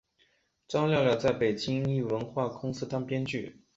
[0.67, 3.61] 张寥寥在北京一文化公司当编剧。